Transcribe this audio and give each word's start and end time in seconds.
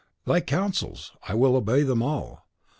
"Thy 0.25 0.41
counsels! 0.41 1.11
I 1.27 1.35
will 1.35 1.55
obey 1.55 1.83
them 1.83 2.01
all. 2.01 2.47